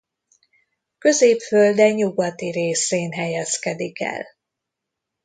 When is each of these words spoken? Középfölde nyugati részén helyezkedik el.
Középfölde 0.97 1.89
nyugati 1.91 2.51
részén 2.51 3.11
helyezkedik 3.11 3.99
el. 4.01 4.25